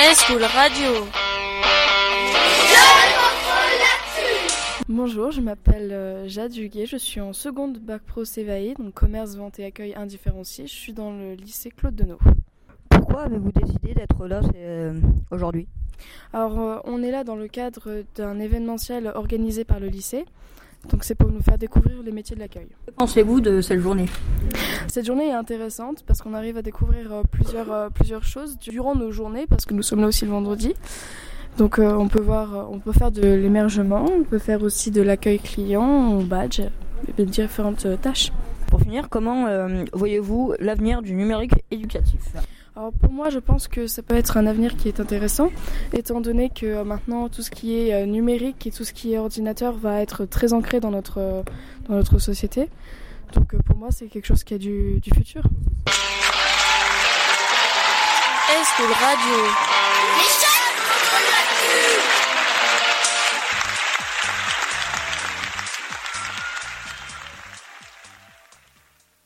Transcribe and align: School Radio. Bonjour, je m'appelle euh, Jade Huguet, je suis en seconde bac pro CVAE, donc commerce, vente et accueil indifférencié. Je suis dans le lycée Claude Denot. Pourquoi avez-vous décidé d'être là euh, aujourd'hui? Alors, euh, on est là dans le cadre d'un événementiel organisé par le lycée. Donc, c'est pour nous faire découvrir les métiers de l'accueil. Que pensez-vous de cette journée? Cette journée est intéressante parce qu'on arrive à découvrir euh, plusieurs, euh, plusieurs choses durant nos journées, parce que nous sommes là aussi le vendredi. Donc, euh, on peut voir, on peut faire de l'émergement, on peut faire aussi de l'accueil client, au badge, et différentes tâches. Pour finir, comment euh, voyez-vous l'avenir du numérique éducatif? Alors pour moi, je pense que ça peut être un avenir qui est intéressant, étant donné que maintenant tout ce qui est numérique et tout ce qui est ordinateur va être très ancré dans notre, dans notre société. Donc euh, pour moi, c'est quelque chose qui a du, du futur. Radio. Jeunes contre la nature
School 0.00 0.42
Radio. 0.42 1.06
Bonjour, 4.88 5.30
je 5.30 5.42
m'appelle 5.42 5.92
euh, 5.92 6.26
Jade 6.26 6.56
Huguet, 6.56 6.86
je 6.86 6.96
suis 6.96 7.20
en 7.20 7.34
seconde 7.34 7.78
bac 7.78 8.00
pro 8.06 8.24
CVAE, 8.24 8.74
donc 8.78 8.94
commerce, 8.94 9.36
vente 9.36 9.58
et 9.58 9.66
accueil 9.66 9.94
indifférencié. 9.94 10.66
Je 10.66 10.72
suis 10.72 10.94
dans 10.94 11.12
le 11.12 11.34
lycée 11.34 11.70
Claude 11.70 11.94
Denot. 11.94 12.18
Pourquoi 12.88 13.24
avez-vous 13.24 13.52
décidé 13.52 13.92
d'être 13.92 14.26
là 14.26 14.40
euh, 14.56 14.98
aujourd'hui? 15.30 15.68
Alors, 16.32 16.58
euh, 16.58 16.78
on 16.84 17.02
est 17.02 17.10
là 17.10 17.22
dans 17.22 17.36
le 17.36 17.46
cadre 17.46 18.02
d'un 18.16 18.40
événementiel 18.40 19.12
organisé 19.14 19.64
par 19.64 19.80
le 19.80 19.88
lycée. 19.88 20.24
Donc, 20.88 21.04
c'est 21.04 21.14
pour 21.14 21.30
nous 21.30 21.42
faire 21.42 21.58
découvrir 21.58 22.02
les 22.02 22.10
métiers 22.10 22.34
de 22.34 22.40
l'accueil. 22.40 22.68
Que 22.86 22.92
pensez-vous 22.92 23.42
de 23.42 23.60
cette 23.60 23.80
journée? 23.80 24.06
Cette 24.90 25.06
journée 25.06 25.28
est 25.28 25.32
intéressante 25.32 26.02
parce 26.04 26.20
qu'on 26.20 26.34
arrive 26.34 26.56
à 26.56 26.62
découvrir 26.62 27.12
euh, 27.12 27.22
plusieurs, 27.30 27.72
euh, 27.72 27.90
plusieurs 27.90 28.24
choses 28.24 28.58
durant 28.58 28.96
nos 28.96 29.12
journées, 29.12 29.46
parce 29.46 29.64
que 29.64 29.72
nous 29.72 29.84
sommes 29.84 30.00
là 30.00 30.08
aussi 30.08 30.24
le 30.24 30.32
vendredi. 30.32 30.74
Donc, 31.58 31.78
euh, 31.78 31.94
on 31.94 32.08
peut 32.08 32.20
voir, 32.20 32.68
on 32.72 32.80
peut 32.80 32.90
faire 32.90 33.12
de 33.12 33.22
l'émergement, 33.22 34.04
on 34.04 34.24
peut 34.24 34.40
faire 34.40 34.64
aussi 34.64 34.90
de 34.90 35.00
l'accueil 35.00 35.38
client, 35.38 36.14
au 36.14 36.22
badge, 36.22 36.62
et 37.18 37.24
différentes 37.24 37.86
tâches. 38.02 38.32
Pour 38.66 38.80
finir, 38.80 39.08
comment 39.08 39.46
euh, 39.46 39.84
voyez-vous 39.92 40.54
l'avenir 40.58 41.02
du 41.02 41.14
numérique 41.14 41.64
éducatif? 41.70 42.22
Alors 42.74 42.92
pour 42.92 43.12
moi, 43.12 43.30
je 43.30 43.38
pense 43.38 43.68
que 43.68 43.86
ça 43.86 44.02
peut 44.02 44.16
être 44.16 44.38
un 44.38 44.46
avenir 44.46 44.76
qui 44.76 44.88
est 44.88 44.98
intéressant, 44.98 45.52
étant 45.92 46.20
donné 46.20 46.50
que 46.50 46.82
maintenant 46.82 47.28
tout 47.28 47.42
ce 47.42 47.52
qui 47.52 47.78
est 47.78 48.06
numérique 48.06 48.66
et 48.66 48.72
tout 48.72 48.82
ce 48.82 48.92
qui 48.92 49.12
est 49.12 49.18
ordinateur 49.18 49.72
va 49.72 50.00
être 50.00 50.24
très 50.24 50.52
ancré 50.52 50.80
dans 50.80 50.90
notre, 50.90 51.44
dans 51.88 51.94
notre 51.94 52.18
société. 52.18 52.68
Donc 53.34 53.54
euh, 53.54 53.58
pour 53.64 53.76
moi, 53.76 53.88
c'est 53.90 54.08
quelque 54.08 54.26
chose 54.26 54.44
qui 54.44 54.54
a 54.54 54.58
du, 54.58 55.00
du 55.00 55.10
futur. 55.10 55.42
Radio. 58.88 59.36
Jeunes 59.38 60.00
contre 60.10 60.48
la 60.48 60.58
nature 60.66 60.79